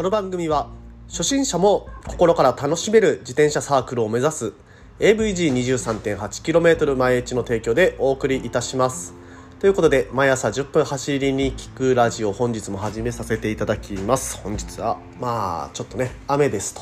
[0.00, 0.70] この番組は
[1.08, 4.54] 初心者も心から楽しめる自転車サークルを目指す
[4.98, 9.12] AVG23.8km 毎日の提供でお送りいたします。
[9.58, 14.38] ということで毎朝10分走りに聞くラジオ本日も始めさせていただきます。
[14.38, 16.80] 本日はまあちょっとね雨ですと、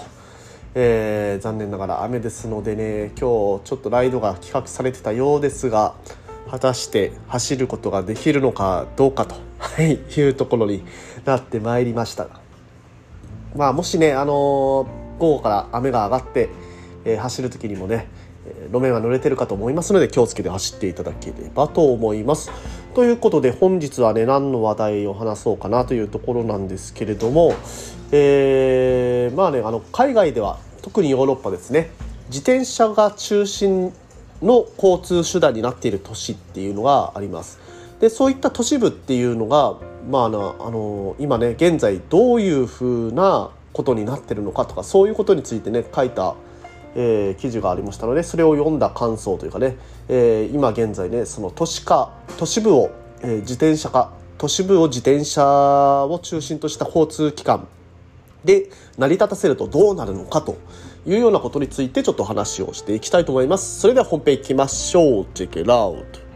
[0.77, 5.97] えー、残念ながら雨ですのでね今日ちょっとライドが企画されてたようですが
[6.49, 10.85] 果たして走ることができるのかどうかと、はい、いうところに
[11.25, 12.47] なってまいりました。
[13.57, 14.87] まあ、もしね、あのー、午
[15.19, 16.49] 後から雨が上がって、
[17.05, 18.09] えー、走る時にもね、
[18.71, 22.51] 路面は濡れてるかと思いますので気をつけて走っていただければと思います。
[22.95, 27.55] ということで本日はね何の話題を話そうかなというところなんですけれども、
[28.11, 31.91] えー、まあねあの海外では特にヨーロッパですね
[32.29, 33.93] 自転車が中心
[34.43, 37.59] の交通手段になっている都市っていうのがあります。
[38.01, 39.77] でそういった都市部っていうのが、
[40.09, 46.35] まあ、あの今ね現在どういうふうなことになってるのかとかそういうことについてね書いた、
[46.95, 49.77] えー、記事がありましたのでそれを読んだ感想というかね、
[50.09, 52.91] えー、今現在ねその都市化都市部を、
[53.23, 57.67] えー、自転車化都市部を自転車を中心とした交通機関
[58.45, 60.57] で成り立たせるとどうなるのかと
[61.07, 63.81] いうようなことについてちょっと話をしていきたいと思います。
[63.81, 65.27] それでは本編いきましょう。
[65.35, 65.95] Check it out!
[65.97, 66.28] はい、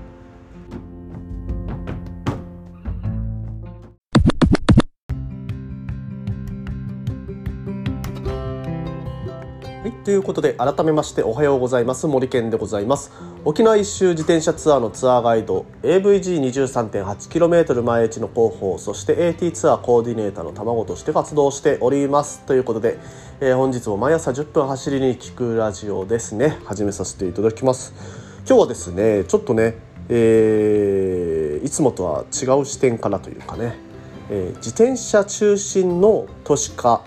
[10.04, 12.08] ということで改めましておはようございます。
[12.08, 13.12] 森健でございます。
[13.44, 22.40] 沖縄一周自転車ツアーのツアーガイド AVG23.8km 毎日の広報そして AT ツアーコーディネーターの卵として活動しております。
[22.46, 22.98] ということで、
[23.40, 26.58] えー、本日も毎朝10分走りに聞くラジオですね。
[26.64, 27.94] 始めさせていただきます。
[28.44, 29.76] 今日はですねちょっとね、
[30.08, 33.76] えー、いつもとは違う視点からというかね、
[34.30, 37.04] えー、自転車中心の都市化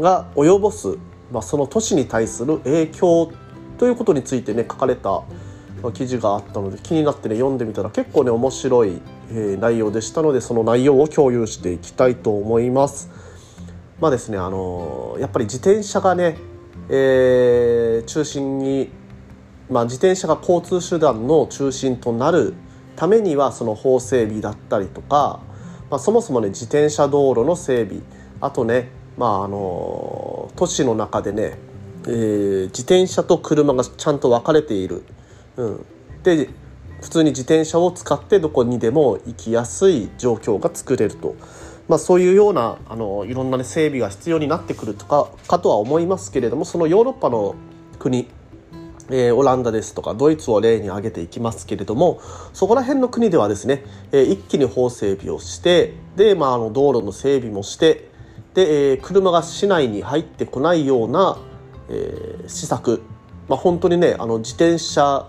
[0.00, 0.96] が及ぼす
[1.32, 3.32] まあ、その都市に対する影響
[3.78, 5.22] ということについてね書かれた
[5.94, 9.00] 記事があったので気になってね読んでみたら結構ね面白い、
[9.32, 13.10] え内容でしたのでその内容を共有していきたいと思います。
[13.98, 16.36] まあですねあのやっぱり自転車がね、
[16.88, 18.90] えー、中心に、
[19.70, 22.54] まあ、自転車が交通手段の中心となる
[22.96, 25.40] ためにはその法整備だったりとか、
[25.88, 28.02] まあ、そもそもね自転車道路の整備
[28.40, 31.58] あとねまああの都市の中でね、
[32.06, 35.04] えー、自転車と車がちゃんと分かれている、
[35.56, 35.86] うん、
[36.22, 36.48] で
[37.00, 41.34] 普通に自転車を使ってどこにでも行きやすい状況が作れると、
[41.88, 47.54] まあ、そういうようなあのいろんな、ね、整備が必要になってくるとかかとは思いますけれどもそのヨーロッパの
[47.98, 48.28] 国
[49.10, 52.20] えー、オランダですとかドイツを例に挙げていきますけれども
[52.52, 58.11] そこら辺の国ではですね、えー、一気に法整備をしてで、まあ、あの道路の整備もして
[58.54, 61.38] で、えー、車が市内に入ってこないような、
[61.88, 63.02] えー、施策、
[63.48, 65.26] まあ、本当にねあの自転車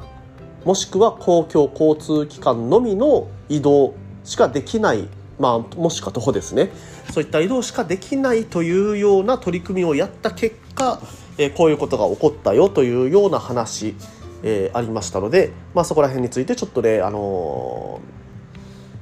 [0.65, 5.07] もしくは公共交通機関のみの移動しかできない、
[5.39, 6.69] まあ、もしくは徒歩ですね。
[7.11, 11.01] そういった移動しかできないというような取り組みをやった結果、
[11.37, 13.95] えー、こういうことが起こったよというような話、
[14.41, 18.22] えー、ありましたので、まあ、そこら辺についてちょっとね、あのー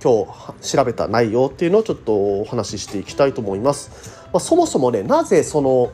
[0.03, 0.25] 今
[0.59, 4.25] 日調べた内容っていうのをちょっとお話ししていきたいと思います。
[4.33, 5.91] まあ、そもそもねなぜその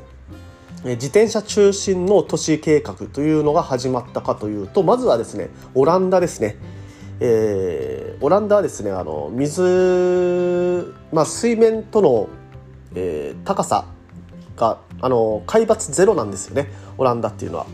[0.83, 6.57] 自転車中心の都市計画というのが始まったかというとまずはですねオランダですね。
[7.19, 12.29] えー、オランダはですねあの水、まあ、水面との、
[12.93, 13.85] えー、高さ
[14.55, 17.65] があの海抜ゼロなんですよねオランダっていうのは。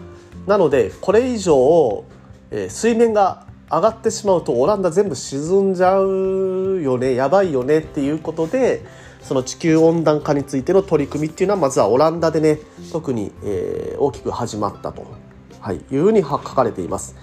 [0.47, 2.05] なのでこれ以上、
[2.51, 8.85] えー、水面が上がってしまうとオランダ全部沈んじゃうよねやばいよねっていうことで
[9.23, 12.59] その地球温暖化についての取り組みっていうのはまずはオランダでね
[12.91, 15.05] 特に、えー、大きく始まったと、
[15.59, 17.15] はい、いうふうに書かれています。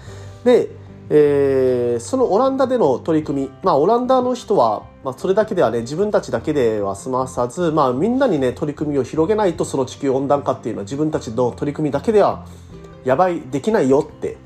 [0.43, 0.69] で、
[1.09, 12.47] えー、そのオランダでの取り組み、まあ、オランダの人は、まあ、それだけではね自分たちだけでは済まさず、まあ、みんなにね取り組みを広げないとその地球温暖化っていうのは自分たちの取り組みだけでは
[13.03, 14.37] やばいできないよって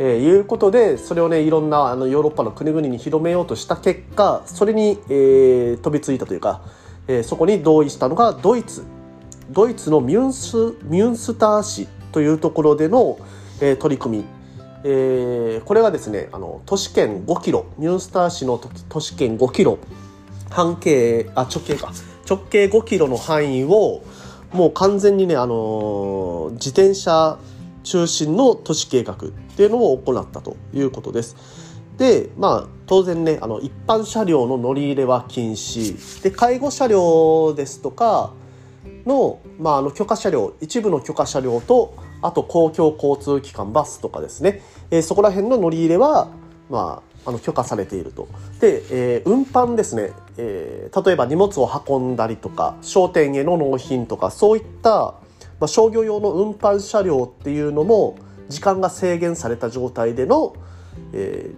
[0.00, 6.62] えー、いうことでそれをねいろんなあのヨーロッパの国々に広めようとした結果それに、えー、飛びついたというか、
[7.08, 8.84] えー、そこに同意したのがドイツ。
[9.50, 13.18] ドイツのミュンスミュンスター市というところでの、
[13.62, 14.24] えー、取り組み、
[14.84, 18.60] えー、これがですねあの都市圏5キロミュンスター市の
[18.90, 19.78] 都市圏5キロ
[20.50, 21.92] 半径あ直径か。
[22.28, 24.02] 直径5キロの範囲を
[24.52, 27.38] もう完全にね、あのー、自転車
[27.88, 29.16] 中心の都市計画っ
[29.56, 31.36] ていうのを行ったということです。
[31.96, 36.22] で、まあ、当然ね、あの、一般車両の乗り入れは禁止。
[36.22, 38.32] で、介護車両ですとか、
[39.06, 46.28] の,、まあ、あの許可車両一部の許可車両とあと公共交通機関バスとかですね、えー、そこら辺の乗り入れは、
[46.68, 48.28] まあ、あの許可されていると。
[48.60, 55.14] で、えー、運搬ですね、えー、例えば荷物を運んだりとか商店への納品とかそういった、
[55.60, 58.16] まあ、商業用の運搬車両っていうのも
[58.48, 60.54] 時間が制限された状態での、
[61.12, 61.50] え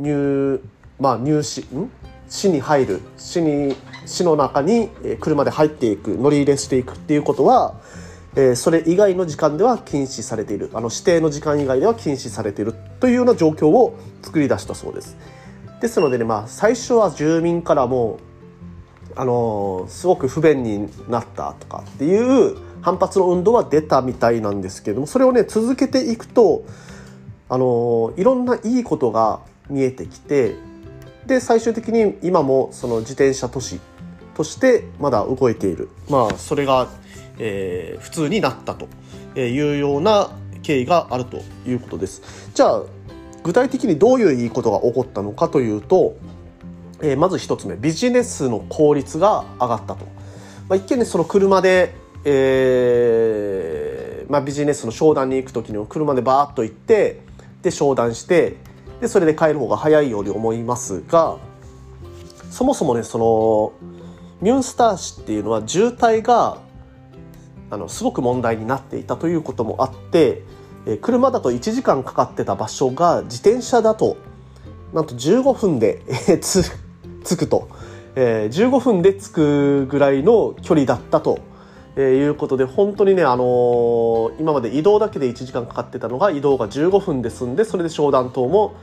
[0.00, 0.60] ー、入
[0.98, 1.90] まあ入市ん？
[2.28, 3.74] 市に入る市に
[4.06, 4.88] 市の中に
[5.20, 7.74] 車で入っていく乗り入れしていくっていうことは、
[8.36, 15.16] えー、それ以外の時間では禁止されているあの指定の時間以外では禁止されているというような状況を作り出したそうです。
[15.80, 18.20] ですのでね、まあ、最初は住民からも
[19.16, 26.64] あのー、すごく不便になったとかっていう反発の運動は出たみたいなんですけどもそれをね続けていくと
[27.48, 30.54] あのいろんないいことが見えてきて
[31.26, 33.80] で最終的に今もその自転車都市
[34.34, 36.88] としてまだ動いているまあそれが、
[37.38, 38.88] えー、普通になったと
[39.38, 40.30] いうような
[40.62, 42.50] 経緯があるということです。
[42.54, 42.82] じゃあ
[43.42, 46.14] 具体的にどういういいことが起こったのかというと、
[47.00, 50.04] えー、まず一つ目ビジネスの効率が上がったと。
[50.68, 51.94] まあ、一見ねその車で
[52.24, 57.20] えーまあ、ビジネスの商談に行く時に車でバーッと行って
[57.62, 58.56] で商談して
[59.00, 61.38] でそれで帰る方が早いように思いますが
[62.50, 63.72] そもそもねその
[64.40, 66.58] ミュンスター市っていうのは渋滞が
[67.70, 70.42] あのすごく問題になっていたということもあって
[71.02, 74.16] 車だと1時間かかってた場所が自転車だと
[74.92, 76.02] なんと15分で
[77.24, 77.68] 着くと、
[78.14, 81.49] えー、15分で着くぐらいの距離だったと
[81.96, 88.76] えー、いうことで本当にね、あのー、今まで移動だけで1時間かかってたのが移動が15分で済んでそれで商談等も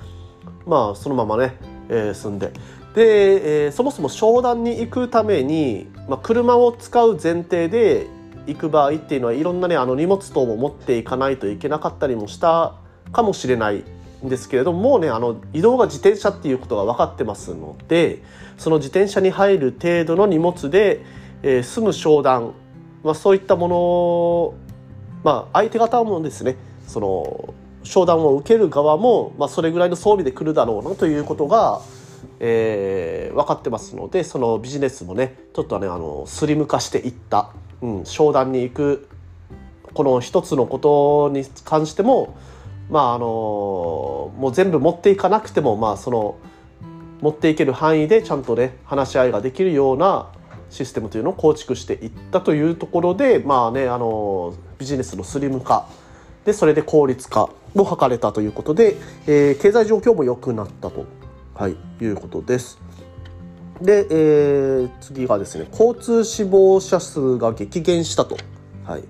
[0.66, 1.58] まあそのままね、
[1.90, 2.52] えー、済んで。
[2.96, 8.08] で、えー、そもそも商談に行くために、まあ、車を使う前提で
[8.48, 12.76] 行く場合っていうのはいろんなねあの荷物等も持っていかないといけなかったりもした
[13.12, 13.84] かもしれない
[14.26, 18.24] んですけれどももうねあの移動が自転車っていうことが分かってますので
[18.58, 21.04] その自転車に入る程度の荷物で、
[21.44, 22.54] えー、済む商談
[23.04, 24.68] まあ、そういったもの
[25.24, 26.56] まあ、相手方もですね
[26.88, 27.54] その
[27.84, 31.82] 商談を受ける側も、まあ、それぐらいの装備で来るだろうなということが、
[32.40, 37.52] えー、分かってますのでそのビジネスもねちょっとねあのスリム化していった、
[37.82, 39.10] うん、商談に行く
[39.94, 42.38] この一つのことに関しても
[42.90, 43.26] まああの
[44.38, 46.38] もう全部持っていかなくてもまあその
[47.22, 50.30] 持っていける範囲でちゃんとね話し合いができるような
[50.70, 55.88] システムというのを構築していったというところでまあねあのビジネスのスリム化
[56.46, 58.96] でそれで効率化も図れたということで、
[59.28, 61.06] えー、経済状況も良くなったと、
[61.54, 62.80] はい、いうことです。
[63.82, 68.38] で、えー、次がですね交通死亡者数が激減したと。
[68.86, 69.04] はい、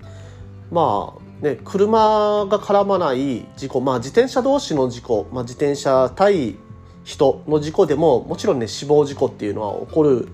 [0.71, 6.55] まあね車が絡まない事故、まあ、自転車同士の事故、まあ、自転車対
[7.03, 10.27] 人の事故でももちろんね死亡事故っていうのは起こる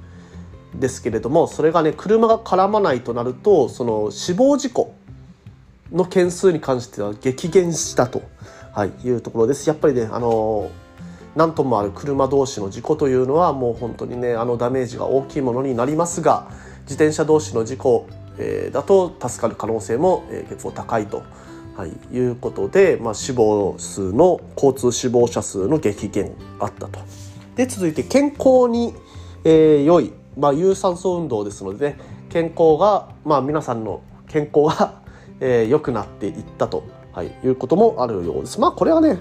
[0.76, 4.94] ですけれどもそれがね車が絡まないとなるとその死亡事故
[5.92, 8.24] の件数に関しては激減したと、
[8.74, 9.70] はい、いうところです。
[9.70, 10.72] やっぱりねあの
[11.36, 16.48] 何トンもある車同士の事故というのはもう本当にねあのダメージが大きいものになりますが
[16.82, 18.08] 自転車同士の事故、
[18.38, 21.24] えー、だと助かる可能性も、えー、結構高いと。
[21.76, 27.00] はい、いうことで、まあ、死亡数の交通死亡者数の激減あったと。
[27.56, 28.94] で続いて健康に、
[29.44, 31.98] えー、良いまあ、有酸素運動ですので、ね、
[32.30, 35.02] 健康が、まあ、皆さんの健康が、
[35.40, 38.60] えー、良くなっていったと、はい、いうこともあるようです。
[38.60, 39.20] まあこれはね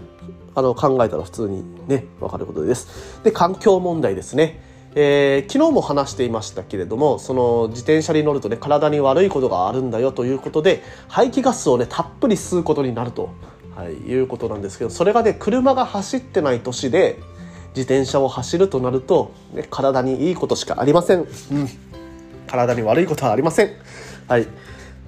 [0.54, 3.20] あの考えたら普通にね分かることです。
[3.24, 4.60] で環境問題ですね。
[4.94, 13.30] えー、昨日も話していましたけれどもその自転車に乗るとね体に悪いことがあるんだよということで排気ガスをねたっぷり吸うことになると、
[13.74, 17.18] はい、いうことなんですけどそれがね車が走ってない年で
[17.74, 21.20] 自転車を走るとなると、ね、体にいいことしかありません。
[21.20, 21.26] うん。
[22.46, 23.70] 体に悪いことはありません。
[24.28, 24.46] はい。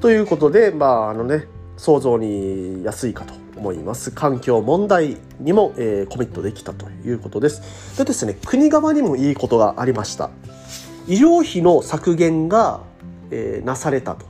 [0.01, 4.11] ということで、まあ、あのね、想像に安いかと思います。
[4.11, 7.97] 環境問題にも、えー、コミットできたということです。
[7.99, 10.31] でですね、国側にもいいことがありました。
[11.07, 12.81] 医療費の削減が、
[13.31, 14.27] えー、なされたと。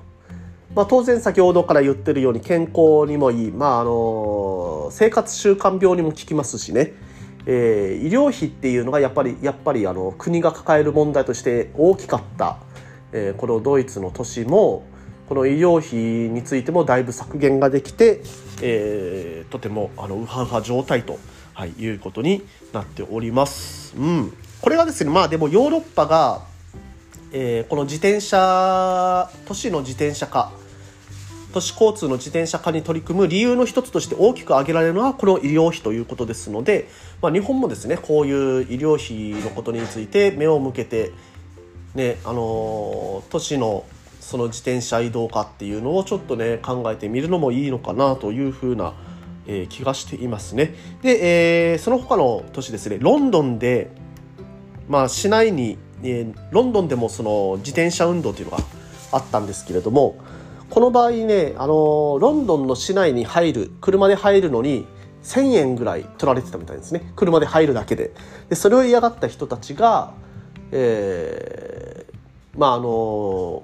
[0.74, 6.94] まあ、当然先ほどから言ってるように健康にもいい、まああの生活習慣病にも効きますしね、
[7.46, 12.58] えー、医療費っていうのがやっぱりやっぱりあの国が抱える問題として大きかった、
[13.12, 14.86] えー、このドイツの都市も
[15.28, 18.22] この医療費についてもだいぶ削減ができて、
[18.62, 21.18] えー、とてもあのウハウハ状態と、
[21.54, 23.94] はい、いうことになっております。
[23.96, 26.42] うん、これがですねまあでもヨーロッパが、
[27.32, 30.52] えー、この自転車都市の自転車化
[31.54, 36.88] 都市交通の自転車化に取り組む理由の一つとして大きく挙げられるのはこの医療費ということですので、
[37.22, 41.12] まあ、日本もですねこういう医療費のことについて目を向けて、
[41.94, 43.84] ねあの都市の
[44.18, 48.94] その自転車移動化っていうのをちょっとね考えてみるのもいいのかなというふうな、
[49.46, 50.74] えー、気がしていますね。
[51.02, 53.92] で、えー、その他の都市ですねロンドンで、
[54.88, 58.64] まあ、市内に、えー、ロンドンでもその自転車運動というのが
[59.12, 60.16] あったんですけれども
[60.74, 64.88] この場合ね、あのロンドンの市内に入る車で入るのに
[65.22, 67.12] 1000円ぐらい取られてたみたいですね。
[67.14, 68.10] 車で入るだけで。
[68.48, 70.14] でそれを嫌がった人たちが、
[70.72, 73.62] えー、まああの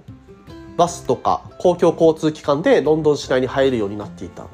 [0.76, 4.48] バスとか公共交通機関でロンドン市内に入るようになっていたん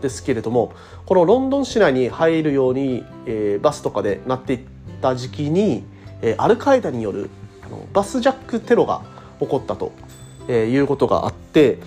[0.00, 0.72] ですけれども
[1.06, 4.60] このロンドン市内に入るように、えー、バスとかでなっていっ
[5.00, 5.84] た時期に、
[6.20, 7.30] えー、アルカイダによる
[7.64, 9.02] あのバスジャックテロが
[9.38, 9.92] 起こったと。
[10.48, 11.78] えー、いうことがあって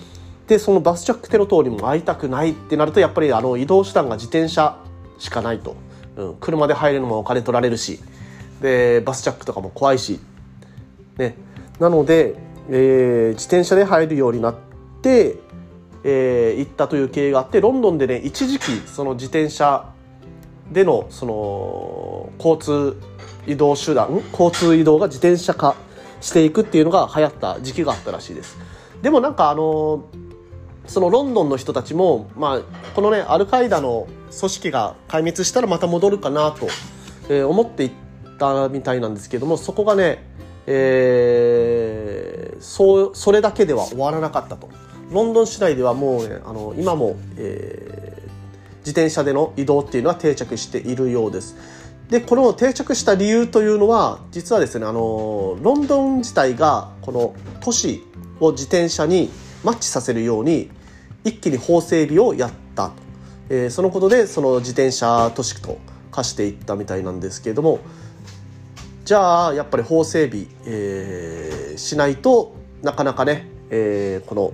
[0.46, 4.78] でそのバスジャックテロ等にも会いたくないってなるとやっぱりあの移動手段が自転車
[5.18, 5.76] しかないと、
[6.16, 8.00] うん、車で入るのもお金取られるし
[8.60, 10.20] でバスジャックとかも怖いし、
[11.16, 11.34] ね、
[11.78, 12.36] なので、
[12.70, 14.54] えー、自転車で入るようになっ
[15.02, 15.36] て、
[16.04, 19.92] えー、行ったという経緯があってロンドンでね一時期その自転車
[20.70, 22.96] でのその交通
[23.46, 25.76] 移動手段交通移動が自転車化
[26.20, 28.56] していくっていうのが流行った時期があったらしいです。
[29.02, 30.04] でもなんかあの
[30.86, 32.60] そのロンドンの人たちも、まあ、
[32.94, 34.06] このねアルカイダの
[34.38, 36.68] 組織が壊滅したらまた戻るかなと、
[37.28, 37.90] えー、思っていっ
[38.38, 40.24] たみたいなんですけどもそこがね、
[40.66, 44.68] えー、そうそれだけでは終わらなかったと。
[45.10, 51.56] ロンドン市内ではもうねあの今も、えー、自転車での移動っていうのは定着しているようです。
[52.10, 58.04] でこの定着した理由というのは実はですねあのロンドン自体がこの都市
[58.38, 59.30] を自転車に
[59.64, 60.70] マッチさせるように
[61.24, 62.56] 一気に法整備をやった。
[62.76, 62.92] と、
[63.48, 65.78] えー、そのことでその自転車都市と
[66.10, 67.80] 化していったみたいなんですけれども
[69.04, 74.52] じゃあやっぱり法整備、えー、しないとなかなかね、えー、この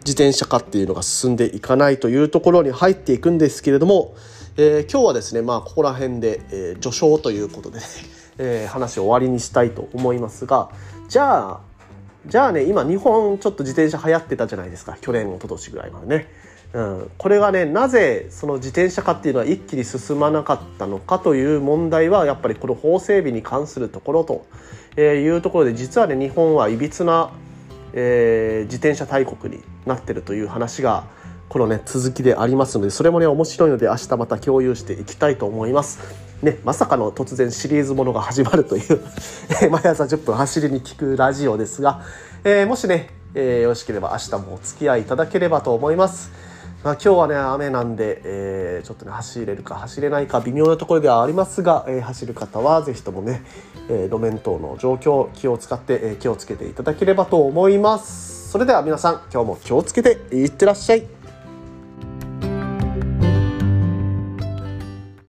[0.00, 4.14] 自転車化っていうのが進んでいかないというところに入っていくんですけれども
[4.62, 7.84] えー、今日はですねまあここら辺で、えー、序章ということで、ね、
[8.36, 10.68] えー、話を終わりにしたいと思いますが
[11.08, 11.60] じゃあ
[12.26, 16.28] じゃあね今日本ちょっと自転車流行ってたじゃないですか去年一昨年ぐらいまでね。
[16.72, 24.44] うん、これがねなぜその自転車化っていうのは一気に進まなかったのかという問題はやっぱりこの法整備に関するところと
[25.00, 27.32] いうところで実はね日本はいびつな、
[27.92, 31.06] えー、自転車大国になってるという話が
[31.50, 35.98] このね続きでありますのでそれもね面白いので明日また共有していきたいと思います。
[36.42, 39.00] ね、まさかの突然シリーズものが始まるという
[39.68, 42.02] 毎朝10分走りに聞くラジオですが、
[42.44, 46.30] えー、もしね、えー、よろしければ明日もお付き合いいただければと思います。
[46.84, 53.42] まあ、今日はね雨なんで、えー、ちょっとね走れるか走れないか微妙なところではありますが、えー、走る方は是非ともね、
[53.88, 58.50] えー、路面等の状況気を使って、え気をつけていただければと思います。
[58.50, 61.19] それでは皆さん今日も気をつけていってらっしゃい。